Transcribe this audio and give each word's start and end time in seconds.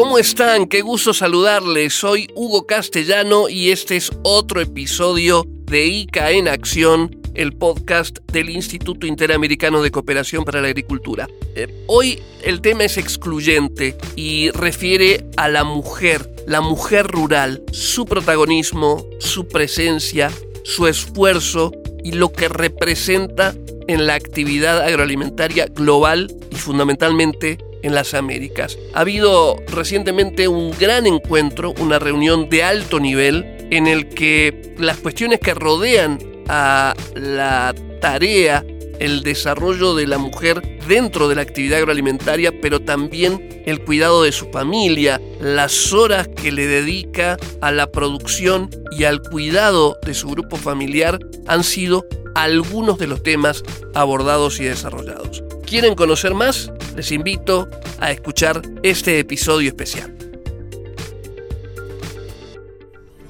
¿Cómo 0.00 0.16
están? 0.16 0.66
Qué 0.66 0.80
gusto 0.80 1.12
saludarles. 1.12 1.92
Soy 1.92 2.26
Hugo 2.34 2.66
Castellano 2.66 3.50
y 3.50 3.70
este 3.70 3.96
es 3.96 4.10
otro 4.22 4.62
episodio 4.62 5.44
de 5.66 5.88
ICA 5.88 6.30
en 6.30 6.48
Acción, 6.48 7.20
el 7.34 7.52
podcast 7.52 8.18
del 8.32 8.48
Instituto 8.48 9.06
Interamericano 9.06 9.82
de 9.82 9.90
Cooperación 9.90 10.46
para 10.46 10.62
la 10.62 10.68
Agricultura. 10.68 11.28
Eh, 11.54 11.84
hoy 11.86 12.18
el 12.42 12.62
tema 12.62 12.84
es 12.84 12.96
excluyente 12.96 13.94
y 14.16 14.48
refiere 14.52 15.26
a 15.36 15.50
la 15.50 15.64
mujer, 15.64 16.34
la 16.46 16.62
mujer 16.62 17.06
rural, 17.06 17.62
su 17.70 18.06
protagonismo, 18.06 19.04
su 19.18 19.48
presencia, 19.48 20.30
su 20.64 20.86
esfuerzo 20.86 21.72
y 22.02 22.12
lo 22.12 22.32
que 22.32 22.48
representa 22.48 23.54
en 23.86 24.06
la 24.06 24.14
actividad 24.14 24.80
agroalimentaria 24.80 25.66
global 25.66 26.34
y 26.50 26.56
fundamentalmente 26.56 27.58
en 27.82 27.94
las 27.94 28.14
Américas. 28.14 28.78
Ha 28.94 29.00
habido 29.00 29.56
recientemente 29.68 30.48
un 30.48 30.72
gran 30.78 31.06
encuentro, 31.06 31.74
una 31.80 31.98
reunión 31.98 32.48
de 32.48 32.62
alto 32.62 33.00
nivel 33.00 33.44
en 33.70 33.86
el 33.86 34.08
que 34.08 34.74
las 34.78 34.98
cuestiones 34.98 35.40
que 35.40 35.54
rodean 35.54 36.18
a 36.48 36.94
la 37.14 37.74
tarea, 38.00 38.64
el 38.98 39.22
desarrollo 39.22 39.94
de 39.94 40.06
la 40.06 40.18
mujer 40.18 40.78
dentro 40.86 41.28
de 41.28 41.36
la 41.36 41.42
actividad 41.42 41.78
agroalimentaria, 41.78 42.52
pero 42.60 42.80
también 42.80 43.62
el 43.64 43.84
cuidado 43.84 44.24
de 44.24 44.32
su 44.32 44.50
familia, 44.50 45.20
las 45.40 45.92
horas 45.92 46.28
que 46.28 46.52
le 46.52 46.66
dedica 46.66 47.36
a 47.60 47.70
la 47.70 47.90
producción 47.90 48.68
y 48.98 49.04
al 49.04 49.22
cuidado 49.22 49.96
de 50.04 50.14
su 50.14 50.28
grupo 50.28 50.56
familiar 50.56 51.18
han 51.46 51.64
sido 51.64 52.04
algunos 52.34 52.98
de 52.98 53.06
los 53.06 53.22
temas 53.22 53.62
abordados 53.94 54.60
y 54.60 54.64
desarrollados. 54.64 55.42
¿Quieren 55.70 55.94
conocer 55.94 56.34
más? 56.34 56.72
Les 56.96 57.12
invito 57.12 57.68
a 58.00 58.10
escuchar 58.10 58.60
este 58.82 59.20
episodio 59.20 59.68
especial. 59.68 60.12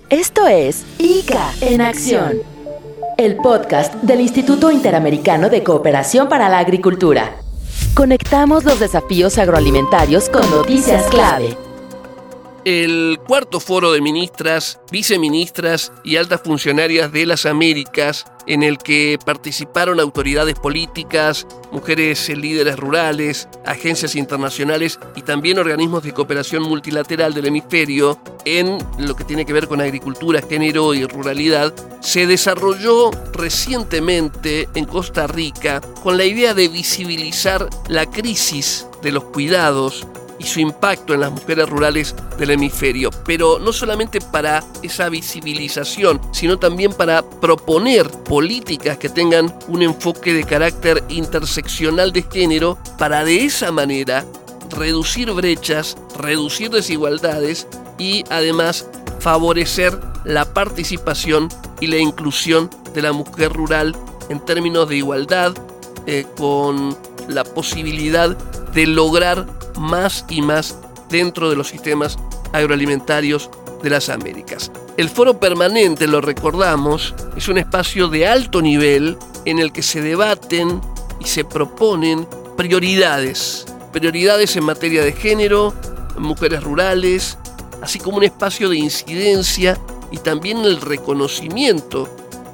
Esto 0.08 0.46
es 0.46 0.86
ICA 0.96 1.52
en 1.60 1.82
Acción, 1.82 2.38
el 3.18 3.36
podcast 3.36 3.92
del 3.96 4.22
Instituto 4.22 4.70
Interamericano 4.70 5.50
de 5.50 5.62
Cooperación 5.62 6.30
para 6.30 6.48
la 6.48 6.60
Agricultura. 6.60 7.36
Conectamos 7.92 8.64
los 8.64 8.80
desafíos 8.80 9.36
agroalimentarios 9.36 10.30
con 10.30 10.50
noticias 10.50 11.04
clave 11.10 11.58
el 12.64 13.18
cuarto 13.26 13.58
foro 13.58 13.92
de 13.92 14.00
ministras, 14.00 14.80
viceministras 14.90 15.92
y 16.04 16.16
altas 16.16 16.42
funcionarias 16.44 17.12
de 17.12 17.26
las 17.26 17.46
Américas, 17.46 18.26
en 18.46 18.62
el 18.62 18.78
que 18.78 19.18
participaron 19.24 20.00
autoridades 20.00 20.58
políticas, 20.58 21.46
mujeres 21.72 22.28
líderes 22.28 22.78
rurales, 22.78 23.48
agencias 23.64 24.16
internacionales 24.16 24.98
y 25.16 25.22
también 25.22 25.58
organismos 25.58 26.02
de 26.02 26.12
cooperación 26.12 26.62
multilateral 26.62 27.34
del 27.34 27.46
hemisferio 27.46 28.18
en 28.44 28.78
lo 28.98 29.14
que 29.14 29.24
tiene 29.24 29.44
que 29.44 29.52
ver 29.52 29.68
con 29.68 29.80
agricultura, 29.80 30.42
género 30.42 30.94
y 30.94 31.04
ruralidad, 31.04 31.74
se 32.00 32.26
desarrolló 32.26 33.10
recientemente 33.32 34.68
en 34.74 34.84
Costa 34.84 35.26
Rica 35.26 35.80
con 36.02 36.16
la 36.16 36.24
idea 36.24 36.54
de 36.54 36.68
visibilizar 36.68 37.68
la 37.88 38.06
crisis 38.06 38.86
de 39.02 39.12
los 39.12 39.24
cuidados 39.24 40.06
y 40.40 40.44
su 40.44 40.58
impacto 40.58 41.14
en 41.14 41.20
las 41.20 41.30
mujeres 41.30 41.68
rurales 41.68 42.14
del 42.38 42.50
hemisferio, 42.50 43.10
pero 43.24 43.58
no 43.58 43.72
solamente 43.72 44.20
para 44.20 44.64
esa 44.82 45.08
visibilización, 45.10 46.20
sino 46.32 46.58
también 46.58 46.92
para 46.92 47.22
proponer 47.22 48.10
políticas 48.10 48.96
que 48.96 49.10
tengan 49.10 49.54
un 49.68 49.82
enfoque 49.82 50.32
de 50.32 50.44
carácter 50.44 51.04
interseccional 51.08 52.12
de 52.12 52.22
género 52.22 52.78
para 52.98 53.24
de 53.24 53.44
esa 53.44 53.70
manera 53.70 54.24
reducir 54.70 55.30
brechas, 55.32 55.96
reducir 56.18 56.70
desigualdades 56.70 57.66
y 57.98 58.24
además 58.30 58.86
favorecer 59.18 60.00
la 60.24 60.46
participación 60.46 61.48
y 61.80 61.88
la 61.88 61.98
inclusión 61.98 62.70
de 62.94 63.02
la 63.02 63.12
mujer 63.12 63.52
rural 63.52 63.94
en 64.30 64.40
términos 64.40 64.88
de 64.88 64.96
igualdad, 64.96 65.54
eh, 66.06 66.24
con 66.36 66.96
la 67.28 67.44
posibilidad 67.44 68.36
de 68.72 68.86
lograr 68.86 69.46
más 69.80 70.24
y 70.28 70.42
más 70.42 70.78
dentro 71.08 71.50
de 71.50 71.56
los 71.56 71.68
sistemas 71.68 72.18
agroalimentarios 72.52 73.50
de 73.82 73.90
las 73.90 74.08
Américas. 74.08 74.70
El 74.96 75.08
foro 75.08 75.40
permanente, 75.40 76.06
lo 76.06 76.20
recordamos, 76.20 77.14
es 77.36 77.48
un 77.48 77.58
espacio 77.58 78.08
de 78.08 78.26
alto 78.26 78.60
nivel 78.60 79.16
en 79.44 79.58
el 79.58 79.72
que 79.72 79.82
se 79.82 80.02
debaten 80.02 80.80
y 81.18 81.24
se 81.24 81.44
proponen 81.44 82.28
prioridades, 82.56 83.66
prioridades 83.92 84.56
en 84.56 84.64
materia 84.64 85.02
de 85.02 85.12
género, 85.12 85.74
mujeres 86.18 86.62
rurales, 86.62 87.38
así 87.80 87.98
como 87.98 88.18
un 88.18 88.24
espacio 88.24 88.68
de 88.68 88.76
incidencia 88.76 89.78
y 90.10 90.18
también 90.18 90.58
el 90.58 90.80
reconocimiento 90.80 92.08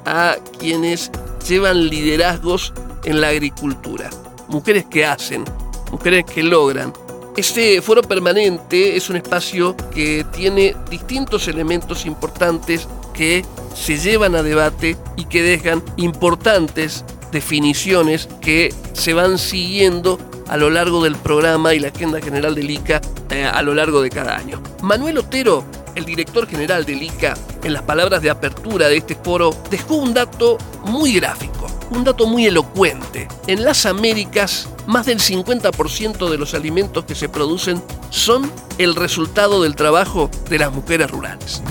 a 0.05 0.37
quienes 0.57 1.11
llevan 1.47 1.89
liderazgos 1.89 2.73
en 3.03 3.19
la 3.19 3.29
agricultura. 3.29 4.09
Mujeres 4.47 4.85
que 4.85 5.05
hacen, 5.05 5.43
mujeres 5.91 6.23
que 6.23 6.43
logran, 6.43 6.93
este 7.37 7.83
foro 7.83 8.01
permanente 8.01 8.97
es 8.97 9.11
un 9.11 9.15
espacio 9.15 9.77
que 9.93 10.25
tiene 10.33 10.75
distintos 10.89 11.47
elementos 11.47 12.07
importantes 12.07 12.87
que 13.13 13.45
se 13.75 13.99
llevan 13.99 14.35
a 14.35 14.41
debate 14.41 14.97
y 15.15 15.25
que 15.25 15.43
dejan 15.43 15.83
importantes 15.97 17.05
definiciones 17.31 18.27
que 18.41 18.73
se 18.93 19.13
van 19.13 19.37
siguiendo 19.37 20.17
a 20.47 20.57
lo 20.57 20.71
largo 20.71 21.03
del 21.03 21.15
programa 21.15 21.75
y 21.75 21.79
la 21.79 21.89
agenda 21.89 22.19
general 22.19 22.55
del 22.55 22.71
ICA 22.71 23.01
eh, 23.29 23.45
a 23.45 23.61
lo 23.61 23.75
largo 23.75 24.01
de 24.01 24.09
cada 24.09 24.35
año. 24.35 24.61
Manuel 24.81 25.19
Otero, 25.19 25.63
el 25.93 26.05
director 26.05 26.47
general 26.47 26.85
del 26.85 27.03
ICA, 27.03 27.35
en 27.63 27.73
las 27.73 27.83
palabras 27.83 28.21
de 28.23 28.31
apertura 28.31 28.87
de 28.87 28.97
este 28.97 29.13
foro, 29.13 29.55
dejó 29.69 29.95
un 29.95 30.13
dato 30.13 30.57
muy 30.85 31.13
gráfico, 31.13 31.56
un 31.91 32.03
dato 32.03 32.27
muy 32.27 32.45
elocuente. 32.45 33.27
En 33.47 33.63
las 33.63 33.85
Américas, 33.85 34.69
más 34.87 35.05
del 35.05 35.19
50% 35.19 36.29
de 36.29 36.37
los 36.37 36.53
alimentos 36.53 37.05
que 37.05 37.15
se 37.15 37.29
producen 37.29 37.81
son 38.09 38.51
el 38.77 38.95
resultado 38.95 39.63
del 39.63 39.75
trabajo 39.75 40.29
de 40.49 40.59
las 40.59 40.71
mujeres 40.71 41.09
rurales. 41.11 41.61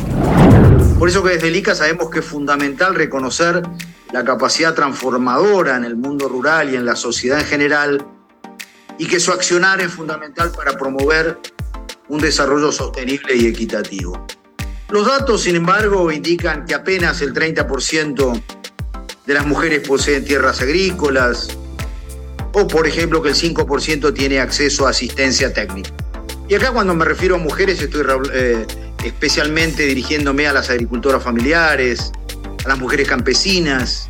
Por 0.99 1.09
eso 1.09 1.23
que 1.23 1.31
desde 1.31 1.49
el 1.49 1.57
ICA 1.57 1.75
sabemos 1.75 2.11
que 2.11 2.21
es 2.21 2.25
fundamental 2.25 2.95
reconocer 2.95 3.63
la 4.13 4.25
capacidad 4.25 4.75
transformadora 4.75 5.77
en 5.77 5.85
el 5.85 5.97
mundo 5.97 6.29
rural 6.29 6.73
y 6.73 6.77
en 6.77 6.87
la 6.87 6.97
sociedad 6.97 7.41
en 7.41 7.47
general 7.47 8.07
y 8.99 9.07
que 9.07 9.21
su 9.21 9.33
accionar 9.33 9.81
es 9.81 9.93
fundamental 9.93 10.51
para 10.53 10.73
promover 10.73 11.39
un 12.09 12.21
desarrollo 12.21 12.73
sostenible 12.73 13.37
y 13.37 13.47
equitativo. 13.47 14.27
Los 14.89 15.07
datos, 15.07 15.43
sin 15.43 15.57
embargo, 15.57 16.11
indican 16.13 16.65
que 16.65 16.75
apenas 16.75 17.21
el 17.21 17.35
30% 17.35 18.43
de 19.27 19.35
las 19.35 19.45
mujeres 19.45 19.87
poseen 19.87 20.25
tierras 20.25 20.63
agrícolas, 20.63 21.49
o 22.53 22.67
por 22.67 22.87
ejemplo 22.87 23.21
que 23.21 23.31
el 23.31 23.35
5% 23.35 24.15
tiene 24.15 24.41
acceso 24.41 24.87
a 24.87 24.91
asistencia 24.91 25.53
técnica. 25.53 25.91
Y 26.49 26.55
acá 26.55 26.71
cuando 26.71 26.95
me 26.95 27.05
refiero 27.05 27.35
a 27.35 27.39
mujeres 27.39 27.83
estoy 27.83 28.05
eh, 28.33 28.65
especialmente 29.05 29.83
dirigiéndome 29.83 30.47
a 30.47 30.53
las 30.53 30.71
agricultoras 30.71 31.23
familiares, 31.23 32.13
a 32.65 32.69
las 32.69 32.79
mujeres 32.79 33.09
campesinas, 33.09 34.07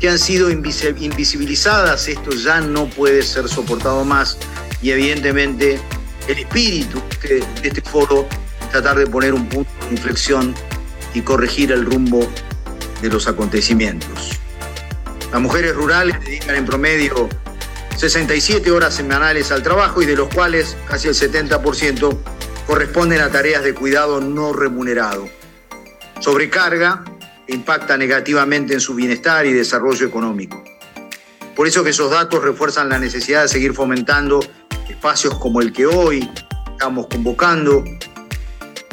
que 0.00 0.08
han 0.08 0.18
sido 0.18 0.50
invisibilizadas. 0.50 2.08
Esto 2.08 2.32
ya 2.32 2.60
no 2.60 2.86
puede 2.90 3.22
ser 3.22 3.48
soportado 3.48 4.04
más 4.04 4.36
y 4.82 4.90
evidentemente 4.90 5.78
el 6.26 6.38
espíritu 6.38 7.00
de 7.22 7.42
este 7.62 7.80
foro 7.82 8.26
es 8.60 8.70
tratar 8.70 8.98
de 8.98 9.06
poner 9.06 9.32
un 9.32 9.48
punto 9.48 9.70
de 9.86 9.92
inflexión 9.92 10.54
y 11.14 11.20
corregir 11.20 11.70
el 11.72 11.84
rumbo 11.84 12.28
de 13.00 13.08
los 13.08 13.28
acontecimientos. 13.28 14.38
Las 15.32 15.40
mujeres 15.40 15.74
rurales 15.74 16.18
dedican 16.20 16.56
en 16.56 16.64
promedio 16.64 17.28
67 17.96 18.70
horas 18.70 18.94
semanales 18.94 19.50
al 19.50 19.62
trabajo 19.62 20.00
y 20.00 20.06
de 20.06 20.16
los 20.16 20.28
cuales 20.32 20.76
casi 20.86 21.08
el 21.08 21.14
70% 21.14 22.16
corresponden 22.66 23.20
a 23.20 23.30
tareas 23.30 23.64
de 23.64 23.74
cuidado 23.74 24.20
no 24.20 24.52
remunerado. 24.52 25.28
Sobrecarga 26.20 27.04
impacta 27.48 27.96
negativamente 27.96 28.74
en 28.74 28.80
su 28.80 28.94
bienestar 28.94 29.46
y 29.46 29.52
desarrollo 29.52 30.06
económico. 30.06 30.62
Por 31.56 31.66
eso 31.66 31.82
que 31.82 31.90
esos 31.90 32.10
datos 32.10 32.42
refuerzan 32.42 32.88
la 32.88 32.98
necesidad 32.98 33.42
de 33.42 33.48
seguir 33.48 33.74
fomentando 33.74 34.40
espacios 34.88 35.38
como 35.38 35.60
el 35.60 35.72
que 35.72 35.86
hoy 35.86 36.28
estamos 36.72 37.06
convocando, 37.06 37.84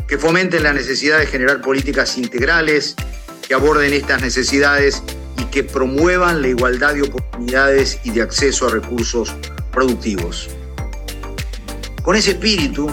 que 0.08 0.18
fomenten 0.18 0.64
la 0.64 0.74
necesidad 0.74 1.20
de 1.20 1.28
generar 1.28 1.62
políticas 1.62 2.18
integrales 2.18 2.96
que 3.48 3.54
aborden 3.54 3.94
estas 3.94 4.22
necesidades 4.22 5.04
y 5.38 5.46
que 5.46 5.64
promuevan 5.64 6.42
la 6.42 6.48
igualdad 6.48 6.94
de 6.94 7.04
oportunidades 7.04 8.00
y 8.04 8.12
de 8.12 8.22
acceso 8.22 8.68
a 8.68 8.72
recursos 8.72 9.34
productivos. 9.72 10.50
Con 12.02 12.16
ese 12.16 12.32
espíritu 12.32 12.90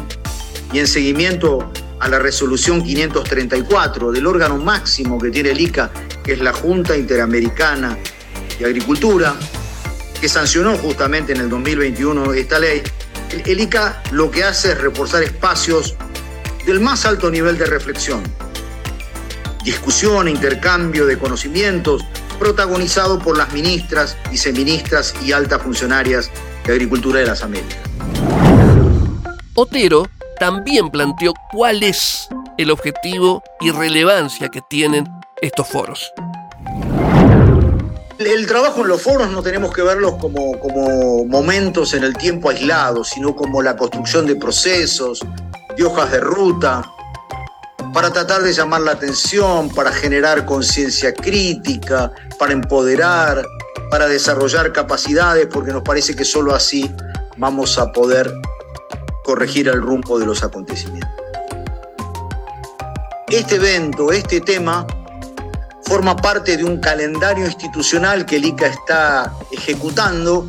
y 0.73 0.79
en 0.79 0.87
seguimiento 0.87 1.71
a 2.01 2.09
la 2.09 2.19
resolución 2.19 2.83
534 2.83 4.11
del 4.11 4.27
órgano 4.27 4.57
máximo 4.59 5.19
que 5.21 5.31
tiene 5.31 5.51
el 5.51 5.61
ICA, 5.61 5.91
que 6.25 6.33
es 6.33 6.41
la 6.41 6.53
Junta 6.53 6.97
Interamericana 6.97 7.97
de 8.59 8.65
Agricultura, 8.65 9.37
que 10.21 10.29
sancionó 10.29 10.77
justamente 10.77 11.33
en 11.33 11.41
el 11.41 11.49
2021 11.49 12.33
esta 12.35 12.59
ley, 12.59 12.83
El 13.31 13.61
ICA 13.61 14.03
lo 14.13 14.31
que 14.31 14.45
hace 14.45 14.73
es 14.73 14.81
reforzar 14.81 15.23
espacios 15.23 15.95
del 16.67 16.81
más 16.81 17.07
alto 17.07 17.31
nivel 17.31 17.57
de 17.59 17.67
reflexión, 17.67 18.23
discusión, 19.65 20.29
intercambio 20.29 21.07
de 21.07 21.19
conocimientos, 21.19 22.05
protagonizado 22.39 23.19
por 23.19 23.37
las 23.37 23.53
ministras, 23.53 24.17
viceministras 24.31 25.15
y 25.25 25.33
altas 25.33 25.63
funcionarias 25.63 26.31
de 26.65 26.73
Agricultura 26.73 27.21
de 27.21 27.27
las 27.27 27.43
Américas. 27.43 27.79
Otero 29.55 30.09
también 30.39 30.91
planteó 30.91 31.35
cuál 31.53 31.83
es 31.83 32.29
el 32.59 32.71
objetivo 32.71 33.43
y 33.61 33.71
relevancia 33.71 34.49
que 34.49 34.61
tienen 34.69 35.09
estos 35.41 35.69
foros. 35.69 36.13
El 38.19 38.47
trabajo 38.47 38.83
en 38.83 38.89
los 38.89 39.03
foros 39.03 39.31
no 39.31 39.43
tenemos 39.43 39.73
que 39.73 39.83
verlos 39.83 40.15
como, 40.15 40.59
como 40.61 41.25
momentos 41.25 41.93
en 41.95 42.05
el 42.05 42.15
tiempo 42.15 42.51
aislados, 42.51 43.09
sino 43.09 43.35
como 43.35 43.63
la 43.63 43.77
construcción 43.77 44.27
de 44.27 44.37
procesos, 44.37 45.21
de 45.77 45.85
hojas 45.85 46.13
de 46.13 46.21
ruta, 46.21 46.92
para 47.93 48.13
tratar 48.13 48.43
de 48.43 48.53
llamar 48.53 48.81
la 48.81 48.93
atención, 48.93 49.69
para 49.69 49.93
generar 49.93 50.47
conciencia 50.47 51.13
crítica, 51.13 52.13
para 52.39 52.53
empoderar, 52.53 53.45
para 53.91 54.07
desarrollar 54.07 54.73
capacidades, 54.73 55.47
porque 55.47 55.73
nos 55.73 55.83
parece 55.83 56.17
que 56.17 56.25
solo 56.25 56.55
así 56.55 56.91
vamos 57.37 57.79
a 57.79 57.93
poder 57.93 58.33
corregir 59.25 59.69
el 59.69 59.81
rumbo 59.81 60.19
de 60.19 60.27
los 60.27 60.43
acontecimientos. 60.43 61.11
Este 63.29 63.57
evento, 63.57 64.13
este 64.13 64.41
tema, 64.41 64.87
forma 65.85 66.17
parte 66.17 66.57
de 66.57 66.65
un 66.65 66.79
calendario 66.79 67.47
institucional 67.47 68.25
que 68.25 68.37
el 68.37 68.47
ICA 68.47 68.67
está 68.69 69.33
ejecutando 69.51 70.47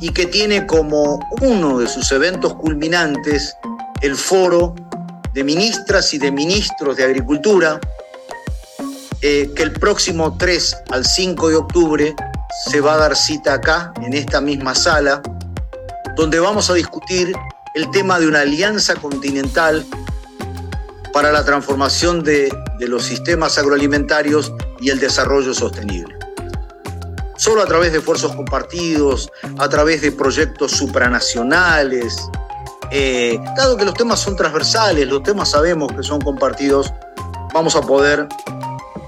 y 0.00 0.10
que 0.10 0.26
tiene 0.26 0.66
como 0.66 1.20
uno 1.40 1.78
de 1.78 1.86
sus 1.86 2.10
eventos 2.12 2.54
culminantes 2.54 3.56
el 4.02 4.16
foro 4.16 4.74
de 5.36 5.44
ministras 5.44 6.14
y 6.14 6.18
de 6.18 6.32
ministros 6.32 6.96
de 6.96 7.04
Agricultura, 7.04 7.78
eh, 9.20 9.50
que 9.54 9.64
el 9.64 9.72
próximo 9.72 10.34
3 10.38 10.76
al 10.88 11.04
5 11.04 11.50
de 11.50 11.56
octubre 11.56 12.16
se 12.70 12.80
va 12.80 12.94
a 12.94 12.96
dar 12.96 13.14
cita 13.14 13.52
acá, 13.52 13.92
en 14.00 14.14
esta 14.14 14.40
misma 14.40 14.74
sala, 14.74 15.20
donde 16.16 16.40
vamos 16.40 16.70
a 16.70 16.74
discutir 16.74 17.36
el 17.74 17.90
tema 17.90 18.18
de 18.18 18.28
una 18.28 18.40
alianza 18.40 18.94
continental 18.94 19.84
para 21.12 21.30
la 21.30 21.44
transformación 21.44 22.24
de, 22.24 22.50
de 22.78 22.88
los 22.88 23.04
sistemas 23.04 23.58
agroalimentarios 23.58 24.54
y 24.80 24.88
el 24.88 24.98
desarrollo 24.98 25.52
sostenible. 25.52 26.16
Solo 27.36 27.60
a 27.60 27.66
través 27.66 27.92
de 27.92 27.98
esfuerzos 27.98 28.34
compartidos, 28.34 29.30
a 29.58 29.68
través 29.68 30.00
de 30.00 30.12
proyectos 30.12 30.72
supranacionales, 30.72 32.26
eh, 32.90 33.38
dado 33.56 33.76
que 33.76 33.84
los 33.84 33.94
temas 33.94 34.20
son 34.20 34.36
transversales, 34.36 35.06
los 35.06 35.22
temas 35.22 35.50
sabemos 35.50 35.92
que 35.92 36.02
son 36.02 36.20
compartidos, 36.20 36.92
vamos 37.52 37.76
a 37.76 37.80
poder 37.80 38.28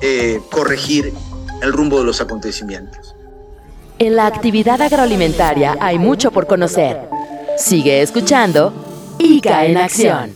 eh, 0.01 0.41
corregir 0.51 1.13
el 1.63 1.73
rumbo 1.73 1.99
de 1.99 2.05
los 2.05 2.21
acontecimientos. 2.21 3.15
En 3.99 4.15
la 4.15 4.27
actividad 4.27 4.81
agroalimentaria 4.81 5.77
hay 5.81 5.99
mucho 5.99 6.31
por 6.31 6.47
conocer. 6.47 7.09
Sigue 7.57 8.03
escuchando 8.03 8.73
ICA 9.19 9.67
en 9.67 9.77
acción. 9.77 10.35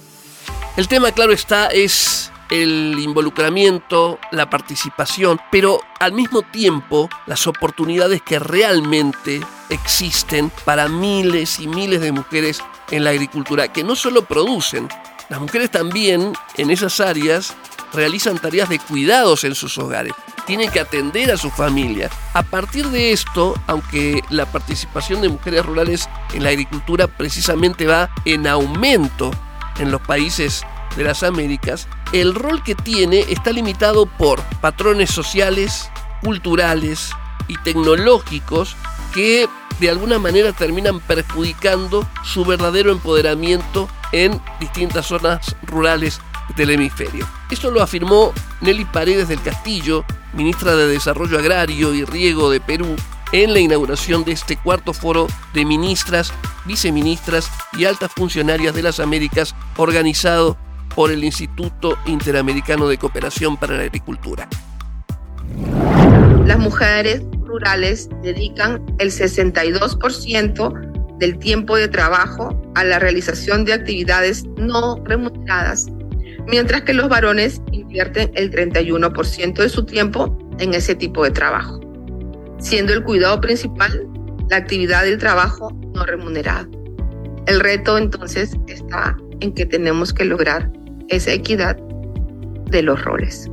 El 0.77 0.89
tema, 0.89 1.13
claro 1.13 1.33
está, 1.33 1.69
es 1.69 2.33
el 2.51 2.99
involucramiento, 2.99 4.19
la 4.31 4.51
participación, 4.51 5.41
pero 5.51 5.81
al 6.01 6.13
mismo 6.13 6.43
tiempo 6.43 7.09
las 7.27 7.47
oportunidades 7.47 8.21
que 8.21 8.39
realmente 8.39 9.41
existen 9.71 10.51
para 10.65 10.89
miles 10.89 11.61
y 11.61 11.69
miles 11.69 12.01
de 12.01 12.13
mujeres 12.13 12.63
en 12.93 13.03
la 13.03 13.11
agricultura, 13.11 13.73
que 13.73 13.83
no 13.83 13.97
solo 13.97 14.25
producen, 14.25 14.89
las 15.29 15.41
mujeres 15.41 15.71
también 15.71 16.33
en 16.57 16.71
esas 16.71 17.01
áreas 17.01 17.55
realizan 17.93 18.39
tareas 18.39 18.69
de 18.69 18.79
cuidados 18.79 19.45
en 19.45 19.55
sus 19.55 19.77
hogares, 19.79 20.13
tienen 20.47 20.71
que 20.71 20.81
atender 20.81 21.31
a 21.33 21.37
su 21.37 21.51
familia. 21.51 22.11
A 22.35 22.43
partir 22.43 22.87
de 22.89 23.13
esto, 23.13 23.55
aunque 23.67 24.23
la 24.31 24.47
participación 24.47 25.23
de 25.23 25.29
mujeres 25.29 25.65
rurales 25.65 26.09
en 26.35 26.45
la 26.45 26.51
agricultura 26.51 27.07
precisamente 27.07 27.87
va 27.87 28.11
en 28.25 28.47
aumento 28.47 29.31
en 29.79 29.91
los 29.91 30.01
países 30.03 30.63
de 30.97 31.05
las 31.05 31.23
Américas, 31.23 31.89
el 32.13 32.35
rol 32.35 32.63
que 32.63 32.75
tiene 32.75 33.21
está 33.29 33.53
limitado 33.53 34.07
por 34.07 34.43
patrones 34.61 35.11
sociales, 35.11 35.91
culturales 36.23 37.11
y 37.49 37.57
tecnológicos 37.59 38.77
que 39.15 39.49
de 39.81 39.91
alguna 39.91 40.19
manera 40.19 40.53
terminan 40.53 41.01
perjudicando 41.01 42.07
su 42.25 42.45
verdadero 42.45 42.93
empoderamiento 42.93 43.89
en 44.13 44.41
distintas 44.61 45.07
zonas 45.07 45.57
rurales 45.67 46.21
del 46.57 46.71
hemisferio. 46.71 47.27
Esto 47.51 47.71
lo 47.71 47.83
afirmó 47.83 48.33
Nelly 48.61 48.85
Paredes 48.85 49.29
del 49.29 49.41
Castillo, 49.43 50.05
ministra 50.33 50.77
de 50.77 50.87
Desarrollo 50.87 51.39
Agrario 51.39 51.95
y 51.95 52.05
Riego 52.05 52.51
de 52.51 52.61
Perú, 52.61 52.97
en 53.33 53.55
la 53.55 53.61
inauguración 53.61 54.25
de 54.25 54.33
este 54.33 54.57
cuarto 54.57 54.93
foro 54.93 55.27
de 55.55 55.65
ministras, 55.65 56.33
viceministras 56.67 57.51
y 57.73 57.87
altas 57.87 58.13
funcionarias 58.15 58.75
de 58.75 58.83
las 58.83 59.01
Américas 59.01 59.55
organizado 59.79 60.57
por 60.95 61.11
el 61.11 61.25
Instituto 61.25 61.97
Interamericano 62.05 62.87
de 62.89 62.99
Cooperación 62.99 63.57
para 63.57 63.77
la 63.77 63.85
Agricultura. 63.85 64.49
Las 66.45 66.59
mujeres 66.59 67.23
rurales 67.53 68.09
dedican 68.23 68.85
el 68.99 69.11
62% 69.11 71.19
del 71.19 71.39
tiempo 71.39 71.77
de 71.77 71.89
trabajo 71.89 72.61
a 72.75 72.85
la 72.85 72.99
realización 72.99 73.65
de 73.65 73.75
actividades 73.75 74.45
no 74.57 75.03
remuneradas, 75.05 75.87
mientras 76.49 76.83
que 76.83 76.95
los 76.95 77.09
varones 77.09 77.61
invierten 77.71 78.33
el 78.35 78.51
31% 78.51 79.55
de 79.55 79.69
su 79.69 79.85
tiempo 79.85 80.37
en 80.59 80.75
ese 80.75 80.95
tipo 80.95 81.23
de 81.25 81.31
trabajo, 81.31 81.81
siendo 82.59 82.93
el 82.93 83.05
cuidado 83.05 83.41
principal 83.41 84.09
la 84.49 84.57
actividad 84.57 85.05
del 85.05 85.19
trabajo 85.19 85.71
no 85.95 86.05
remunerado. 86.05 86.69
El 87.47 87.61
reto 87.61 87.99
entonces 87.99 88.57
está 88.67 89.17
en 89.41 89.53
que 89.53 89.67
tenemos 89.67 90.13
que 90.13 90.25
lograr 90.25 90.71
esa 91.09 91.33
equidad 91.33 91.77
de 92.71 92.83
los 92.83 93.05
roles. 93.05 93.51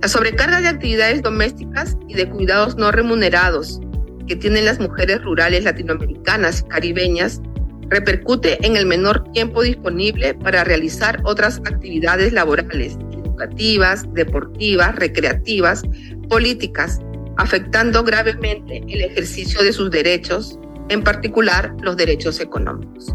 La 0.00 0.08
sobrecarga 0.08 0.60
de 0.60 0.68
actividades 0.68 1.22
domésticas 1.22 1.96
y 2.08 2.14
de 2.14 2.28
cuidados 2.28 2.76
no 2.76 2.90
remunerados 2.92 3.80
que 4.26 4.36
tienen 4.36 4.66
las 4.66 4.78
mujeres 4.78 5.22
rurales 5.22 5.64
latinoamericanas 5.64 6.60
y 6.60 6.68
caribeñas 6.68 7.40
repercute 7.88 8.64
en 8.64 8.76
el 8.76 8.86
menor 8.86 9.24
tiempo 9.32 9.62
disponible 9.62 10.34
para 10.34 10.62
realizar 10.64 11.20
otras 11.24 11.58
actividades 11.58 12.32
laborales, 12.32 12.98
educativas, 13.12 14.04
deportivas, 14.12 14.94
recreativas, 14.96 15.82
políticas, 16.28 17.00
afectando 17.38 18.04
gravemente 18.04 18.82
el 18.88 19.00
ejercicio 19.00 19.62
de 19.62 19.72
sus 19.72 19.90
derechos, 19.90 20.58
en 20.90 21.02
particular 21.02 21.74
los 21.82 21.96
derechos 21.96 22.40
económicos. 22.40 23.14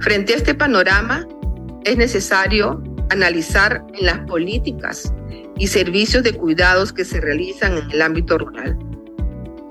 Frente 0.00 0.34
a 0.34 0.36
este 0.36 0.54
panorama, 0.54 1.26
es 1.84 1.96
necesario 1.96 2.82
analizar 3.10 3.84
en 3.98 4.06
las 4.06 4.18
políticas 4.20 5.12
y 5.58 5.68
servicios 5.68 6.22
de 6.22 6.32
cuidados 6.32 6.92
que 6.92 7.04
se 7.04 7.20
realizan 7.20 7.78
en 7.78 7.90
el 7.90 8.02
ámbito 8.02 8.38
rural. 8.38 8.78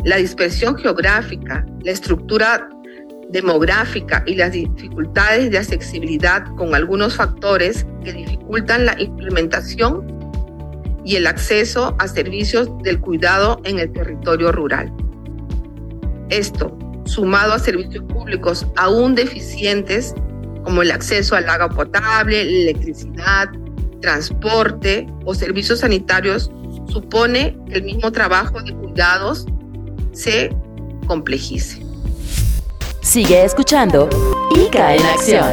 La 0.05 0.17
dispersión 0.17 0.77
geográfica, 0.77 1.65
la 1.83 1.91
estructura 1.91 2.69
demográfica 3.29 4.23
y 4.25 4.35
las 4.35 4.51
dificultades 4.51 5.49
de 5.49 5.57
accesibilidad 5.57 6.45
con 6.55 6.75
algunos 6.75 7.15
factores 7.15 7.85
que 8.03 8.13
dificultan 8.13 8.85
la 8.85 9.01
implementación 9.01 10.05
y 11.03 11.15
el 11.15 11.27
acceso 11.27 11.95
a 11.99 12.07
servicios 12.07 12.69
del 12.83 12.99
cuidado 12.99 13.59
en 13.63 13.79
el 13.79 13.91
territorio 13.91 14.51
rural. 14.51 14.93
Esto, 16.29 16.77
sumado 17.05 17.53
a 17.53 17.59
servicios 17.59 18.03
públicos 18.05 18.65
aún 18.75 19.15
deficientes 19.15 20.13
como 20.63 20.81
el 20.81 20.91
acceso 20.91 21.35
al 21.35 21.49
agua 21.49 21.69
potable, 21.69 22.41
electricidad, 22.41 23.49
transporte 24.03 25.07
o 25.25 25.33
servicios 25.33 25.79
sanitarios, 25.79 26.51
supone 26.91 27.57
que 27.69 27.75
el 27.75 27.83
mismo 27.83 28.11
trabajo 28.11 28.61
de 28.61 28.73
cuidados 28.73 29.45
se 30.11 30.49
complejice. 31.07 31.81
Sigue 33.01 33.45
escuchando 33.45 34.09
ICA 34.55 34.95
en 34.95 35.05
acción. 35.05 35.45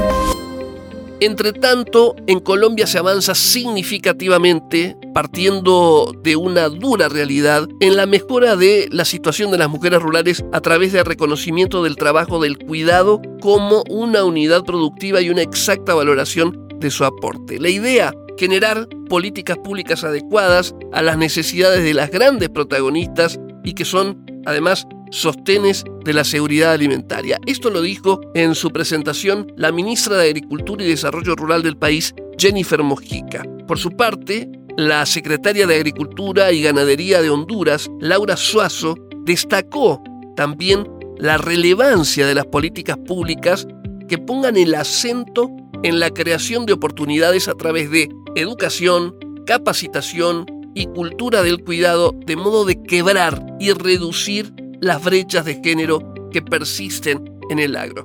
Entre 1.21 1.53
tanto, 1.53 2.17
en 2.27 2.41
Colombia 2.41 2.87
se 2.87 2.99
avanza 2.99 3.35
significativamente, 3.35 4.97
partiendo 5.15 6.13
de 6.23 6.35
una 6.35 6.69
dura 6.69 7.09
realidad, 7.09 7.69
en 7.81 7.97
la 7.97 8.07
mejora 8.07 8.57
de 8.57 8.89
la 8.91 9.05
situación 9.05 9.53
de 9.53 9.59
las 9.59 9.69
mujeres 9.69 10.01
rurales 10.03 10.45
a 10.53 10.61
través 10.61 10.93
del 10.93 11.05
reconocimiento 11.05 11.85
del 11.85 11.97
trabajo 11.97 12.41
del 12.41 12.59
cuidado 12.59 13.21
como 13.43 13.85
una 13.91 14.25
unidad 14.25 14.65
productiva 14.65 15.21
y 15.21 15.31
una 15.31 15.43
exacta 15.43 15.95
valoración 15.95 16.67
de 16.81 16.91
su 16.91 17.05
aporte. 17.05 17.61
La 17.61 17.69
idea, 17.69 18.15
generar 18.41 18.89
políticas 19.11 19.59
públicas 19.59 20.03
adecuadas 20.03 20.75
a 20.95 21.03
las 21.03 21.19
necesidades 21.19 21.85
de 21.85 21.93
las 21.93 22.11
grandes 22.11 22.49
protagonistas 22.49 23.39
y 23.63 23.75
que 23.75 23.85
son, 23.85 24.25
además, 24.47 24.87
sostenes 25.11 25.85
de 26.07 26.15
la 26.15 26.25
seguridad 26.25 26.73
alimentaria. 26.73 27.39
Esto 27.45 27.69
lo 27.69 27.83
dijo 27.83 28.23
en 28.35 28.55
su 28.55 28.71
presentación 28.71 29.53
la 29.57 29.73
ministra 29.73 30.17
de 30.17 30.31
Agricultura 30.31 30.83
y 30.83 30.89
Desarrollo 30.89 31.37
Rural 31.37 31.63
del 31.63 31.77
país, 31.77 32.15
Jennifer 32.39 32.83
Mojica. 32.83 33.43
Por 33.69 33.79
su 33.79 33.91
parte, 33.91 34.51
la 34.79 35.05
secretaria 35.05 35.67
de 35.67 35.77
Agricultura 35.77 36.51
y 36.51 36.63
Ganadería 36.63 37.21
de 37.21 37.29
Honduras, 37.29 37.91
Laura 38.01 38.39
Suazo, 38.39 38.95
destacó 39.27 40.03
también 40.35 40.89
la 41.19 41.37
relevancia 41.37 42.27
de 42.27 42.35
las 42.35 42.47
políticas 42.47 42.97
públicas 43.07 43.69
que 44.11 44.19
pongan 44.19 44.57
el 44.57 44.75
acento 44.75 45.49
en 45.85 46.01
la 46.01 46.11
creación 46.11 46.67
de 46.67 46.73
oportunidades 46.73 47.47
a 47.47 47.55
través 47.55 47.93
de 47.93 48.09
educación, 48.35 49.17
capacitación 49.47 50.47
y 50.75 50.87
cultura 50.87 51.45
del 51.45 51.63
cuidado 51.63 52.13
de 52.27 52.35
modo 52.35 52.65
de 52.65 52.83
quebrar 52.83 53.41
y 53.61 53.73
reducir 53.73 54.53
las 54.81 55.05
brechas 55.05 55.45
de 55.45 55.61
género 55.63 56.13
que 56.33 56.43
persisten 56.43 57.39
en 57.51 57.61
el 57.61 57.77
agro. 57.77 58.03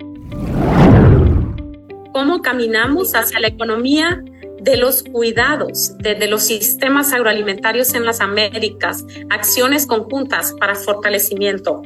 ¿Cómo 2.14 2.44
caminamos 2.44 3.16
hacia 3.16 3.40
la 3.40 3.48
economía 3.48 4.24
de 4.62 4.78
los 4.78 5.02
cuidados, 5.02 5.98
desde 5.98 6.28
los 6.28 6.44
sistemas 6.44 7.14
agroalimentarios 7.14 7.96
en 7.96 8.06
las 8.06 8.22
Américas, 8.22 9.04
acciones 9.32 9.88
conjuntas 9.88 10.54
para 10.60 10.76
fortalecimiento? 10.76 11.82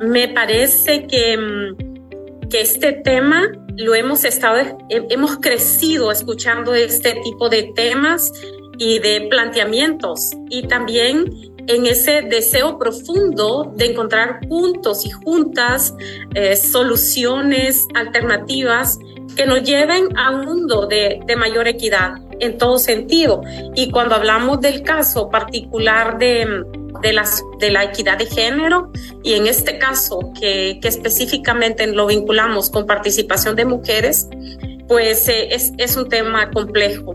Me 0.00 0.28
parece 0.28 1.06
que, 1.06 1.38
mm, 1.38 1.93
que 2.54 2.60
este 2.60 2.92
tema 2.92 3.50
lo 3.76 3.96
hemos 3.96 4.24
estado, 4.24 4.78
hemos 4.88 5.38
crecido 5.38 6.12
escuchando 6.12 6.72
este 6.72 7.14
tipo 7.24 7.48
de 7.48 7.72
temas 7.74 8.30
y 8.78 9.00
de 9.00 9.26
planteamientos 9.28 10.30
y 10.50 10.68
también 10.68 11.24
en 11.66 11.86
ese 11.86 12.22
deseo 12.22 12.78
profundo 12.78 13.72
de 13.74 13.86
encontrar 13.86 14.38
juntos 14.48 15.04
y 15.04 15.10
juntas 15.10 15.96
eh, 16.36 16.54
soluciones 16.54 17.88
alternativas 17.92 19.00
que 19.34 19.46
nos 19.46 19.64
lleven 19.64 20.16
a 20.16 20.30
un 20.30 20.44
mundo 20.44 20.86
de, 20.86 21.22
de, 21.26 21.34
mayor 21.34 21.66
equidad 21.66 22.18
en 22.38 22.56
todo 22.56 22.78
sentido. 22.78 23.42
Y 23.74 23.90
cuando 23.90 24.14
hablamos 24.14 24.60
del 24.60 24.84
caso 24.84 25.28
particular 25.28 26.18
de, 26.18 26.62
de, 27.04 27.70
la 27.70 27.84
equidad 27.84 28.18
de 28.18 28.26
género, 28.26 28.90
y 29.22 29.34
en 29.34 29.46
este 29.46 29.78
caso 29.78 30.32
que, 30.38 30.80
específicamente 30.82 31.86
lo 31.86 32.06
vinculamos 32.06 32.70
con 32.70 32.86
participación 32.86 33.54
de 33.56 33.64
mujeres, 33.64 34.28
pues 34.88 35.28
eh, 35.28 35.54
es, 35.54 35.72
es 35.78 35.96
un 35.96 36.08
tema 36.08 36.50
complejo 36.50 37.14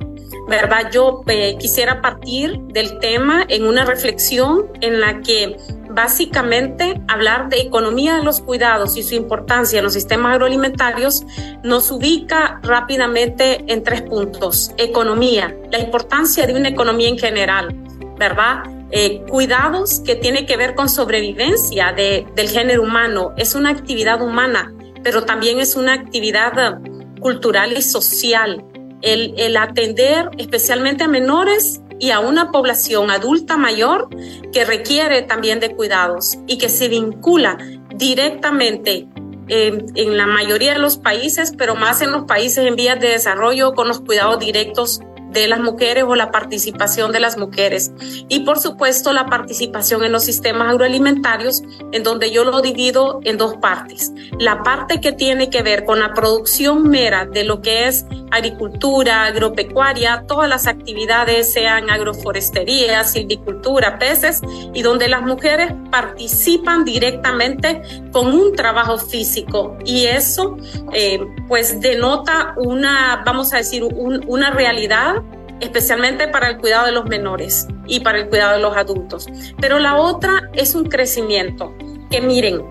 ¿verdad? 0.50 0.90
Yo 0.92 1.22
eh, 1.28 1.56
quisiera 1.60 2.02
partir 2.02 2.60
del 2.60 3.00
tema 3.00 3.46
en 3.48 3.66
una 3.66 3.86
reflexión 3.86 4.66
en 4.82 5.00
la 5.00 5.22
que 5.22 5.56
básicamente 5.92 7.00
hablar 7.08 7.50
de 7.50 7.62
economía 7.62 8.16
de 8.18 8.24
los 8.24 8.42
cuidados 8.42 8.98
y 8.98 9.04
su 9.04 9.16
importancia 9.16 9.78
en 9.78 9.86
los 9.86 9.94
sistemas 9.94 10.34
agroalimentarios 10.34 11.24
nos 11.64 11.92
ubica 11.92 12.60
rápidamente 12.64 13.64
en 13.68 13.84
tres 13.84 14.02
puntos. 14.02 14.72
Economía, 14.78 15.56
la 15.72 15.80
importancia 15.80 16.48
de 16.48 16.56
una 16.56 16.70
economía 16.70 17.10
en 17.10 17.20
general, 17.20 17.76
¿verdad? 18.18 18.64
Eh, 18.92 19.24
cuidados 19.30 20.00
que 20.00 20.16
tiene 20.16 20.48
que 20.48 20.58
ver 20.58 20.74
con 20.74 20.90
sobrevivencia 20.90 21.94
de, 21.94 22.26
del 22.36 22.50
género 22.50 22.84
humano. 22.84 23.34
Es 23.38 23.54
una 23.54 23.70
actividad 23.70 24.22
humana, 24.22 24.74
pero 25.04 25.26
también 25.26 25.60
es 25.60 25.76
una 25.76 25.94
actividad 25.94 26.80
cultural 27.20 27.78
y 27.78 27.82
social 27.82 28.66
el, 29.02 29.58
atender 29.58 30.30
especialmente 30.38 31.04
a 31.04 31.08
menores 31.08 31.82
y 32.00 32.12
a 32.12 32.20
una 32.20 32.52
población 32.52 33.12
adulta 33.12 33.58
mayor 33.58 34.10
que 34.52 34.66
requiere 34.66 35.22
también 35.22 35.60
de 35.60 35.76
cuidados 35.76 36.38
y 36.48 36.58
que 36.58 36.70
se 36.70 36.88
vincula 36.88 37.58
directamente 37.96 39.08
en 39.52 40.18
la 40.18 40.28
mayoría 40.28 40.74
de 40.74 40.80
los 40.80 40.98
países, 40.98 41.54
pero 41.58 41.76
más 41.76 42.02
en 42.02 42.12
los 42.12 42.26
países 42.26 42.68
en 42.68 42.76
vías 42.76 43.00
de 43.00 43.10
desarrollo 43.10 43.74
con 43.74 43.88
los 43.88 44.00
cuidados 44.00 44.40
directos 44.40 45.02
de 45.32 45.48
las 45.48 45.60
mujeres 45.60 46.04
o 46.08 46.16
la 46.16 46.32
participación 46.32 47.12
de 47.12 47.20
las 47.20 47.38
mujeres. 47.38 47.92
Y 48.28 48.42
por 48.42 48.60
supuesto 48.60 49.14
la 49.14 49.26
participación 49.26 50.04
en 50.04 50.12
los 50.12 50.24
sistemas 50.24 50.70
agroalimentarios, 50.70 51.64
en 51.92 52.04
donde 52.04 52.32
yo 52.32 52.44
lo 52.44 52.62
divido 52.62 53.20
en 53.24 53.38
dos 53.38 53.56
partes. 53.58 54.12
La 54.40 54.64
parte 54.64 55.02
que 55.02 55.12
tiene 55.12 55.50
que 55.50 55.62
ver 55.62 55.86
con 55.86 56.00
la 56.00 56.14
producción 56.14 56.90
mera 56.90 57.26
de 57.26 57.44
lo 57.44 57.62
que 57.62 57.88
es 57.88 58.06
agricultura, 58.32 59.26
agropecuaria, 59.26 60.26
todas 60.28 60.50
las 60.50 60.68
actividades, 60.68 61.52
sean 61.52 61.90
agroforestería, 61.90 63.04
silvicultura, 63.04 63.98
peces, 63.98 64.42
y 64.74 64.82
donde 64.82 65.08
las 65.08 65.24
mujeres 65.24 65.74
participan 65.92 66.86
directamente 66.86 67.82
con 68.12 68.28
un 68.28 68.56
trabajo 68.56 68.98
físico. 68.98 69.78
Y 69.86 70.06
eso 70.06 70.58
eh, 70.94 71.20
pues 71.48 71.80
denota 71.82 72.54
una, 72.58 73.24
vamos 73.26 73.54
a 73.54 73.58
decir, 73.58 73.84
una 73.84 74.52
realidad 74.52 75.19
especialmente 75.60 76.28
para 76.28 76.50
el 76.50 76.58
cuidado 76.58 76.86
de 76.86 76.92
los 76.92 77.06
menores 77.06 77.68
y 77.88 78.00
para 78.02 78.20
el 78.20 78.30
cuidado 78.30 78.54
de 78.54 78.60
los 78.60 78.76
adultos. 78.76 79.28
Pero 79.60 79.80
la 79.80 79.98
otra 79.98 80.50
es 80.54 80.76
un 80.76 80.86
crecimiento, 80.86 81.74
que 82.10 82.22
miren, 82.22 82.64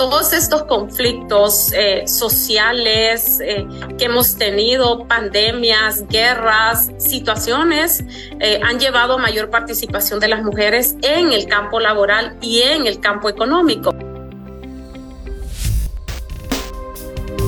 todos 0.00 0.32
estos 0.32 0.62
conflictos 0.62 1.74
eh, 1.74 2.08
sociales 2.08 3.38
eh, 3.44 3.66
que 3.98 4.06
hemos 4.06 4.36
tenido, 4.36 5.06
pandemias, 5.06 6.06
guerras, 6.08 6.90
situaciones, 6.96 8.02
eh, 8.40 8.60
han 8.62 8.80
llevado 8.80 9.14
a 9.14 9.18
mayor 9.18 9.50
participación 9.50 10.18
de 10.18 10.28
las 10.28 10.42
mujeres 10.42 10.96
en 11.02 11.32
el 11.32 11.46
campo 11.46 11.80
laboral 11.80 12.38
y 12.40 12.62
en 12.62 12.86
el 12.86 12.98
campo 13.00 13.28
económico. 13.28 13.94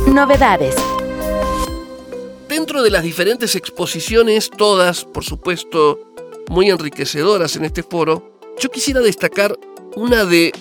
Novedades 0.06 0.76
dentro 2.52 2.82
de 2.82 2.90
las 2.90 3.02
diferentes 3.02 3.56
exposiciones, 3.56 4.50
todas, 4.50 5.06
por 5.06 5.24
supuesto, 5.24 6.12
muy 6.50 6.68
enriquecedoras 6.68 7.56
en 7.56 7.64
este 7.64 7.82
foro, 7.82 8.38
yo 8.60 8.70
quisiera 8.70 9.00
destacar 9.00 9.58
una 9.96 10.26
de 10.26 10.52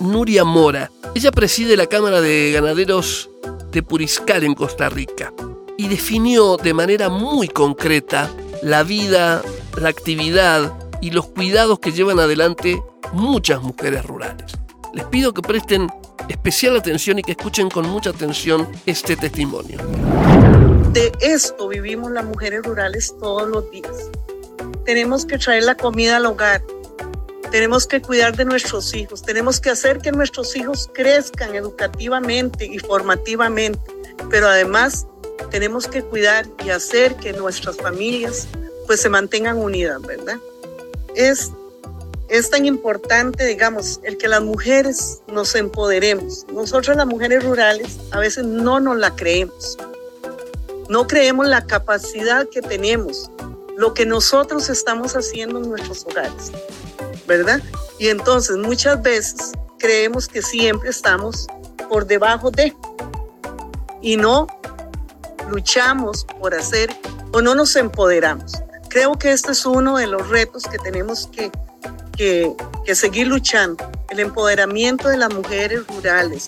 Nuria 0.00 0.42
Mora. 0.42 0.90
Ella 1.14 1.30
preside 1.30 1.76
la 1.76 1.86
Cámara 1.86 2.20
de 2.20 2.50
Ganaderos 2.52 3.30
de 3.70 3.84
Puriscal 3.84 4.42
en 4.42 4.54
Costa 4.54 4.88
Rica 4.88 5.32
y 5.76 5.86
definió 5.86 6.56
de 6.56 6.74
manera 6.74 7.08
muy 7.08 7.46
concreta 7.46 8.28
la 8.60 8.82
vida, 8.82 9.40
la 9.80 9.90
actividad 9.90 10.76
y 11.00 11.12
los 11.12 11.28
cuidados 11.28 11.78
que 11.78 11.92
llevan 11.92 12.18
adelante 12.18 12.82
muchas 13.12 13.62
mujeres 13.62 14.04
rurales. 14.04 14.58
Les 14.92 15.04
pido 15.04 15.32
que 15.32 15.42
presten 15.42 15.86
especial 16.28 16.76
atención 16.76 17.20
y 17.20 17.22
que 17.22 17.32
escuchen 17.32 17.70
con 17.70 17.88
mucha 17.88 18.10
atención 18.10 18.66
este 18.86 19.16
testimonio. 19.16 19.78
De 20.98 21.12
esto 21.20 21.68
vivimos 21.68 22.10
las 22.10 22.24
mujeres 22.24 22.64
rurales 22.64 23.14
todos 23.20 23.48
los 23.48 23.70
días. 23.70 24.10
Tenemos 24.84 25.24
que 25.24 25.38
traer 25.38 25.62
la 25.62 25.76
comida 25.76 26.16
al 26.16 26.26
hogar, 26.26 26.60
tenemos 27.52 27.86
que 27.86 28.02
cuidar 28.02 28.36
de 28.36 28.44
nuestros 28.44 28.92
hijos, 28.96 29.22
tenemos 29.22 29.60
que 29.60 29.70
hacer 29.70 29.98
que 29.98 30.10
nuestros 30.10 30.56
hijos 30.56 30.90
crezcan 30.92 31.54
educativamente 31.54 32.66
y 32.66 32.80
formativamente, 32.80 33.80
pero 34.28 34.48
además 34.48 35.06
tenemos 35.52 35.86
que 35.86 36.02
cuidar 36.02 36.48
y 36.64 36.70
hacer 36.70 37.14
que 37.14 37.32
nuestras 37.32 37.76
familias 37.76 38.48
pues 38.88 39.00
se 39.00 39.08
mantengan 39.08 39.56
unidas, 39.56 40.02
¿verdad? 40.02 40.38
Es, 41.14 41.52
es 42.28 42.50
tan 42.50 42.66
importante, 42.66 43.46
digamos, 43.46 44.00
el 44.02 44.18
que 44.18 44.26
las 44.26 44.42
mujeres 44.42 45.22
nos 45.28 45.54
empoderemos. 45.54 46.44
Nosotros 46.52 46.96
las 46.96 47.06
mujeres 47.06 47.44
rurales 47.44 47.98
a 48.10 48.18
veces 48.18 48.44
no 48.44 48.80
nos 48.80 48.96
la 48.96 49.14
creemos. 49.14 49.78
No 50.88 51.06
creemos 51.06 51.46
la 51.46 51.66
capacidad 51.66 52.48
que 52.48 52.62
tenemos, 52.62 53.30
lo 53.76 53.92
que 53.92 54.06
nosotros 54.06 54.70
estamos 54.70 55.14
haciendo 55.14 55.58
en 55.58 55.68
nuestros 55.68 56.06
hogares, 56.06 56.50
¿verdad? 57.26 57.60
Y 57.98 58.08
entonces 58.08 58.56
muchas 58.56 59.02
veces 59.02 59.52
creemos 59.78 60.26
que 60.26 60.40
siempre 60.40 60.90
estamos 60.90 61.46
por 61.90 62.06
debajo 62.06 62.50
de 62.50 62.74
y 64.00 64.16
no 64.16 64.46
luchamos 65.50 66.24
por 66.40 66.54
hacer 66.54 66.94
o 67.32 67.42
no 67.42 67.54
nos 67.54 67.76
empoderamos. 67.76 68.52
Creo 68.88 69.12
que 69.18 69.32
este 69.32 69.52
es 69.52 69.66
uno 69.66 69.98
de 69.98 70.06
los 70.06 70.28
retos 70.28 70.64
que 70.64 70.78
tenemos 70.78 71.26
que, 71.26 71.50
que, 72.16 72.54
que 72.86 72.94
seguir 72.94 73.26
luchando, 73.26 73.90
el 74.08 74.20
empoderamiento 74.20 75.08
de 75.08 75.18
las 75.18 75.32
mujeres 75.34 75.86
rurales, 75.86 76.46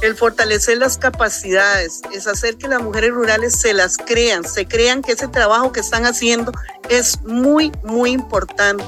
el 0.00 0.14
fortalecer 0.14 0.78
las 0.78 0.96
capacidades, 0.96 2.02
es 2.12 2.26
hacer 2.26 2.56
que 2.56 2.68
las 2.68 2.82
mujeres 2.82 3.10
rurales 3.10 3.58
se 3.58 3.74
las 3.74 3.96
crean, 3.96 4.44
se 4.44 4.66
crean 4.66 5.02
que 5.02 5.12
ese 5.12 5.28
trabajo 5.28 5.72
que 5.72 5.80
están 5.80 6.06
haciendo 6.06 6.52
es 6.88 7.20
muy, 7.22 7.72
muy 7.82 8.10
importante 8.10 8.84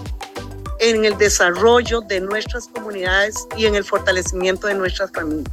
en 0.79 1.05
el 1.05 1.19
desarrollo 1.19 2.00
de 2.00 2.21
nuestras 2.21 2.69
comunidades 2.69 3.47
y 3.57 3.67
en 3.67 3.75
el 3.75 3.85
fortalecimiento 3.85 4.67
de 4.67 4.75
nuestras 4.75 5.11
familias. 5.12 5.52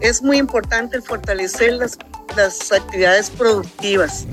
Es 0.00 0.22
muy 0.22 0.36
importante 0.36 0.96
el 0.96 1.02
fortalecer 1.02 1.72
las, 1.72 1.98
las 2.36 2.70
actividades 2.70 3.30
productivas. 3.30 4.26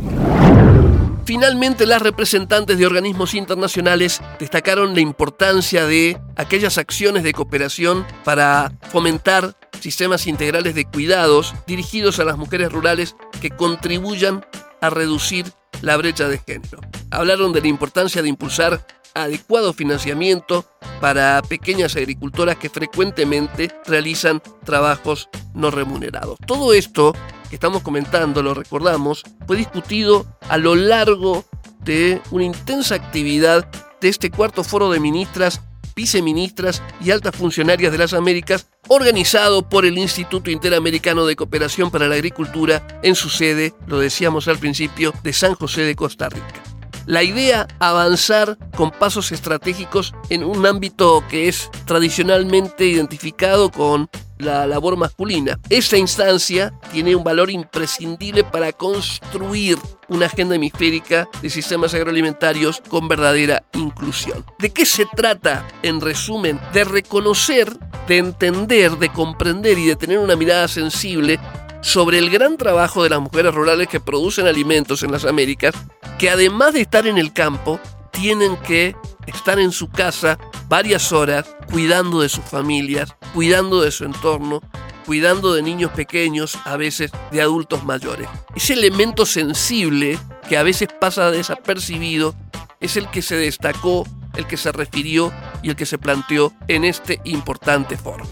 Finalmente, 1.25 1.88
las 1.88 2.03
representantes 2.03 2.77
de 2.77 2.86
organismos 2.86 3.34
internacionales 3.34 4.22
destacaron 4.38 4.94
la 4.94 5.01
importancia 5.01 5.88
de 5.88 6.22
aquellas 6.36 6.77
acciones 6.77 7.24
de 7.24 7.34
cooperación 7.34 8.05
para 8.24 8.72
fomentar 8.91 9.55
sistemas 9.79 10.27
integrales 10.27 10.75
de 10.75 10.86
cuidados 10.86 11.53
dirigidos 11.67 12.20
a 12.20 12.25
las 12.25 12.38
mujeres 12.38 12.72
rurales 12.72 13.15
que 13.41 13.50
contribuyan 13.50 14.46
a 14.82 14.89
reducir 14.89 15.46
la 15.82 15.98
brecha 15.98 16.27
de 16.27 16.39
género. 16.39 16.79
Hablaron 17.12 17.53
de 17.53 17.62
la 17.62 17.67
importancia 17.67 18.22
de 18.22 18.29
impulsar 18.29 18.86
adecuado 19.13 19.74
financiamiento 19.74 20.65
para 21.00 21.41
pequeñas 21.41 21.96
agricultoras 21.96 22.58
que 22.58 22.70
frecuentemente 22.70 23.72
realizan 23.86 24.41
trabajos 24.63 25.29
no 25.53 25.72
remunerados. 25.72 26.38
Todo 26.46 26.74
esto 26.74 27.13
que 27.50 27.55
estamos 27.55 27.82
comentando, 27.82 28.44
lo 28.44 28.53
recordamos, 28.53 29.24
fue 29.48 29.58
discutido 29.58 30.25
a 30.50 30.58
lo 30.58 30.75
largo 30.75 31.46
de 31.84 32.22
una 32.32 32.44
intensa 32.44 32.96
actividad 32.96 33.70
de 34.01 34.10
este 34.10 34.32
cuarto 34.32 34.63
foro 34.63 34.91
de 34.91 35.00
ministras, 35.00 35.62
viceministras 35.95 36.83
y 37.01 37.11
altas 37.11 37.35
funcionarias 37.35 37.91
de 37.91 37.97
las 37.97 38.13
Américas, 38.13 38.67
organizado 38.87 39.67
por 39.67 39.85
el 39.85 39.97
Instituto 39.97 40.51
Interamericano 40.51 41.25
de 41.25 41.35
Cooperación 41.35 41.89
para 41.89 42.07
la 42.07 42.15
Agricultura 42.15 42.85
en 43.01 43.15
su 43.15 43.29
sede, 43.29 43.73
lo 43.87 43.99
decíamos 43.99 44.47
al 44.47 44.59
principio, 44.59 45.13
de 45.23 45.33
San 45.33 45.55
José 45.55 45.81
de 45.81 45.95
Costa 45.95 46.29
Rica. 46.29 46.63
La 47.05 47.21
idea, 47.21 47.67
avanzar 47.79 48.57
con 48.75 48.89
pasos 48.89 49.31
estratégicos 49.31 50.15
en 50.29 50.43
un 50.43 50.65
ámbito 50.65 51.23
que 51.29 51.47
es 51.47 51.69
tradicionalmente 51.85 52.87
identificado 52.87 53.69
con 53.69 54.09
la 54.37 54.67
labor 54.67 54.97
masculina. 54.97 55.59
Esta 55.69 55.97
instancia 55.97 56.73
tiene 56.91 57.15
un 57.15 57.23
valor 57.23 57.49
imprescindible 57.49 58.43
para 58.43 58.71
construir 58.71 59.77
una 60.07 60.27
agenda 60.27 60.55
hemisférica 60.55 61.27
de 61.41 61.49
sistemas 61.49 61.93
agroalimentarios 61.93 62.81
con 62.87 63.07
verdadera 63.07 63.63
inclusión. 63.73 64.45
¿De 64.59 64.71
qué 64.71 64.85
se 64.85 65.05
trata, 65.05 65.67
en 65.83 66.01
resumen? 66.01 66.59
De 66.73 66.83
reconocer, 66.83 67.77
de 68.07 68.17
entender, 68.17 68.97
de 68.97 69.09
comprender 69.09 69.77
y 69.77 69.87
de 69.87 69.95
tener 69.95 70.19
una 70.19 70.35
mirada 70.35 70.67
sensible 70.67 71.39
sobre 71.81 72.17
el 72.17 72.29
gran 72.29 72.57
trabajo 72.57 73.03
de 73.03 73.09
las 73.09 73.21
mujeres 73.21 73.53
rurales 73.53 73.87
que 73.87 73.99
producen 73.99 74.47
alimentos 74.47 75.03
en 75.03 75.11
las 75.11 75.23
Américas, 75.25 75.75
que 76.17 76.29
además 76.29 76.73
de 76.73 76.81
estar 76.81 77.05
en 77.07 77.17
el 77.17 77.31
campo, 77.31 77.79
tienen 78.11 78.57
que 78.57 78.95
estar 79.27 79.59
en 79.59 79.71
su 79.71 79.89
casa 79.89 80.39
varias 80.67 81.12
horas 81.12 81.45
cuidando 81.72 82.22
de 82.22 82.29
sus 82.29 82.45
familias, 82.45 83.15
cuidando 83.34 83.81
de 83.81 83.91
su 83.91 84.05
entorno, 84.05 84.62
cuidando 85.05 85.53
de 85.53 85.62
niños 85.62 85.91
pequeños, 85.91 86.57
a 86.65 86.77
veces 86.77 87.12
de 87.31 87.41
adultos 87.41 87.84
mayores. 87.84 88.27
Ese 88.55 88.74
elemento 88.74 89.25
sensible 89.25 90.17
que 90.50 90.57
a 90.57 90.63
veces 90.63 90.89
pasa 91.00 91.31
desapercibido 91.31 92.36
es 92.79 92.98
el 92.98 93.10
que 93.10 93.22
se 93.22 93.36
destacó, 93.36 94.07
el 94.36 94.48
que 94.48 94.57
se 94.57 94.72
refirió 94.72 95.31
y 95.62 95.69
el 95.69 95.75
que 95.75 95.86
se 95.86 95.98
planteó 95.98 96.53
en 96.67 96.84
este 96.86 97.22
importante 97.24 97.98
foro 97.98 98.25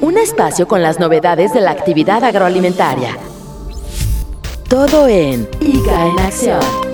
un 0.00 0.16
espacio 0.16 0.68
con 0.68 0.82
las 0.82 0.98
novedades 0.98 1.52
de 1.52 1.60
la 1.60 1.72
actividad 1.72 2.22
agroalimentaria. 2.22 3.16
Todo 4.68 5.08
en 5.08 5.48
ICA 5.60 6.06
en 6.06 6.18
Acción. 6.20 6.87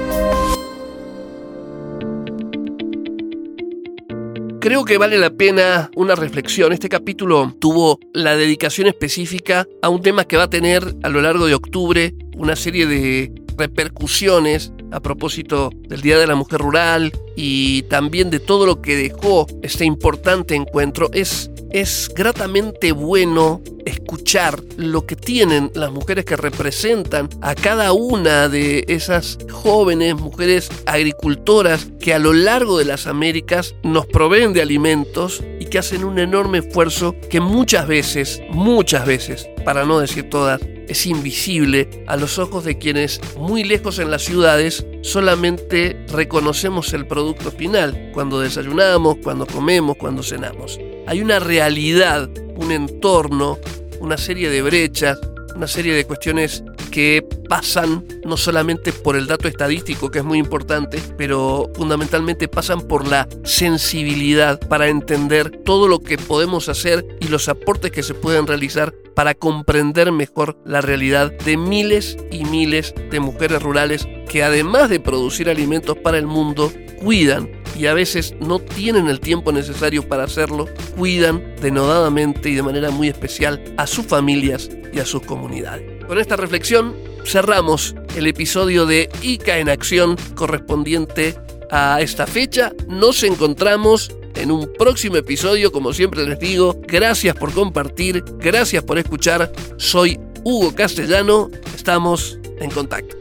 Creo 4.64 4.86
que 4.86 4.96
vale 4.96 5.18
la 5.18 5.28
pena 5.28 5.90
una 5.94 6.14
reflexión. 6.14 6.72
Este 6.72 6.88
capítulo 6.88 7.54
tuvo 7.60 8.00
la 8.14 8.34
dedicación 8.34 8.86
específica 8.86 9.68
a 9.82 9.90
un 9.90 10.00
tema 10.00 10.24
que 10.24 10.38
va 10.38 10.44
a 10.44 10.48
tener 10.48 10.96
a 11.02 11.10
lo 11.10 11.20
largo 11.20 11.44
de 11.44 11.52
octubre 11.52 12.14
una 12.34 12.56
serie 12.56 12.86
de 12.86 13.30
repercusiones 13.58 14.72
a 14.90 15.00
propósito 15.00 15.68
del 15.86 16.00
Día 16.00 16.16
de 16.16 16.26
la 16.26 16.34
Mujer 16.34 16.62
Rural 16.62 17.12
y 17.36 17.82
también 17.90 18.30
de 18.30 18.40
todo 18.40 18.64
lo 18.64 18.80
que 18.80 18.96
dejó 18.96 19.46
este 19.62 19.84
importante 19.84 20.54
encuentro. 20.54 21.10
Es 21.12 21.50
es 21.74 22.08
gratamente 22.14 22.92
bueno 22.92 23.60
escuchar 23.86 24.62
lo 24.76 25.06
que 25.06 25.16
tienen 25.16 25.70
las 25.74 25.90
mujeres 25.92 26.24
que 26.24 26.36
representan 26.36 27.28
a 27.40 27.54
cada 27.54 27.92
una 27.92 28.48
de 28.48 28.84
esas 28.88 29.38
jóvenes 29.50 30.14
mujeres 30.14 30.70
agricultoras 30.86 31.88
que 32.00 32.14
a 32.14 32.18
lo 32.18 32.32
largo 32.32 32.78
de 32.78 32.84
las 32.84 33.06
Américas 33.06 33.74
nos 33.82 34.06
proveen 34.06 34.52
de 34.52 34.62
alimentos 34.62 35.42
y 35.60 35.66
que 35.66 35.78
hacen 35.78 36.04
un 36.04 36.18
enorme 36.18 36.58
esfuerzo 36.58 37.14
que 37.30 37.40
muchas 37.40 37.86
veces, 37.86 38.42
muchas 38.50 39.06
veces, 39.06 39.48
para 39.64 39.84
no 39.84 39.98
decir 39.98 40.28
todas, 40.28 40.60
es 40.88 41.06
invisible 41.06 41.88
a 42.06 42.16
los 42.16 42.38
ojos 42.38 42.64
de 42.64 42.78
quienes 42.78 43.20
muy 43.36 43.64
lejos 43.64 43.98
en 43.98 44.10
las 44.10 44.22
ciudades 44.22 44.86
solamente 45.02 45.96
reconocemos 46.08 46.92
el 46.92 47.06
producto 47.06 47.50
final 47.50 48.10
cuando 48.12 48.40
desayunamos, 48.40 49.16
cuando 49.22 49.46
comemos, 49.46 49.96
cuando 49.96 50.22
cenamos. 50.22 50.78
Hay 51.06 51.20
una 51.20 51.38
realidad, 51.38 52.28
un 52.56 52.72
entorno, 52.72 53.58
una 54.00 54.16
serie 54.18 54.50
de 54.50 54.62
brechas, 54.62 55.18
una 55.54 55.66
serie 55.66 55.94
de 55.94 56.04
cuestiones 56.04 56.62
que 56.94 57.26
pasan 57.48 58.06
no 58.24 58.36
solamente 58.36 58.92
por 58.92 59.16
el 59.16 59.26
dato 59.26 59.48
estadístico, 59.48 60.12
que 60.12 60.20
es 60.20 60.24
muy 60.24 60.38
importante, 60.38 61.02
pero 61.18 61.68
fundamentalmente 61.74 62.46
pasan 62.46 62.82
por 62.82 63.08
la 63.08 63.26
sensibilidad 63.42 64.60
para 64.68 64.86
entender 64.86 65.50
todo 65.64 65.88
lo 65.88 65.98
que 65.98 66.18
podemos 66.18 66.68
hacer 66.68 67.04
y 67.18 67.26
los 67.26 67.48
aportes 67.48 67.90
que 67.90 68.04
se 68.04 68.14
pueden 68.14 68.46
realizar 68.46 68.94
para 69.16 69.34
comprender 69.34 70.12
mejor 70.12 70.56
la 70.64 70.82
realidad 70.82 71.32
de 71.32 71.56
miles 71.56 72.16
y 72.30 72.44
miles 72.44 72.94
de 73.10 73.18
mujeres 73.18 73.60
rurales 73.60 74.06
que 74.30 74.44
además 74.44 74.88
de 74.88 75.00
producir 75.00 75.50
alimentos 75.50 75.98
para 75.98 76.18
el 76.18 76.28
mundo, 76.28 76.72
cuidan 77.02 77.50
y 77.76 77.86
a 77.86 77.94
veces 77.94 78.36
no 78.38 78.60
tienen 78.60 79.08
el 79.08 79.18
tiempo 79.18 79.50
necesario 79.50 80.06
para 80.08 80.22
hacerlo, 80.22 80.68
cuidan 80.96 81.56
denodadamente 81.60 82.50
y 82.50 82.54
de 82.54 82.62
manera 82.62 82.92
muy 82.92 83.08
especial 83.08 83.60
a 83.78 83.88
sus 83.88 84.06
familias 84.06 84.70
y 84.92 85.00
a 85.00 85.04
sus 85.04 85.22
comunidades. 85.22 85.93
Con 86.06 86.18
esta 86.18 86.36
reflexión 86.36 86.94
cerramos 87.24 87.94
el 88.16 88.26
episodio 88.26 88.86
de 88.86 89.08
ICA 89.22 89.58
en 89.58 89.68
acción 89.68 90.16
correspondiente 90.34 91.34
a 91.70 92.00
esta 92.00 92.26
fecha. 92.26 92.72
Nos 92.88 93.22
encontramos 93.22 94.14
en 94.34 94.50
un 94.50 94.70
próximo 94.78 95.16
episodio, 95.16 95.72
como 95.72 95.92
siempre 95.92 96.26
les 96.26 96.38
digo, 96.38 96.76
gracias 96.86 97.34
por 97.36 97.52
compartir, 97.52 98.22
gracias 98.38 98.82
por 98.82 98.98
escuchar. 98.98 99.50
Soy 99.76 100.20
Hugo 100.44 100.74
Castellano, 100.74 101.48
estamos 101.74 102.38
en 102.58 102.70
contacto. 102.70 103.16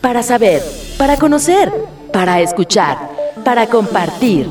Para 0.00 0.22
saber, 0.22 0.62
para 0.96 1.16
conocer, 1.16 1.72
para 2.12 2.40
escuchar, 2.40 2.98
para 3.44 3.66
compartir. 3.66 4.48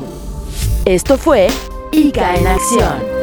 Esto 0.84 1.16
fue 1.16 1.48
ICA 1.92 2.36
en 2.36 2.46
acción. 2.46 3.17